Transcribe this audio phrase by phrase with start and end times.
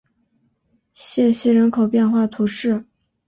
[0.93, 2.85] 谢西人口变化图示